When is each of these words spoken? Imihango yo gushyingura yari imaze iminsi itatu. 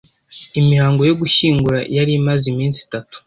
Imihango 0.59 1.01
yo 1.09 1.13
gushyingura 1.21 1.79
yari 1.95 2.11
imaze 2.19 2.43
iminsi 2.53 2.79
itatu. 2.85 3.15